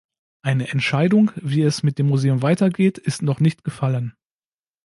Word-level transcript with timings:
Eine 0.41 0.67
Entscheidung, 0.69 1.29
wie 1.35 1.61
es 1.61 1.83
mit 1.83 1.99
dem 1.99 2.07
Museum 2.07 2.41
weitergeht, 2.41 2.97
ist 2.97 3.21
noch 3.21 3.39
nicht 3.39 3.63
gefallen. 3.63 4.15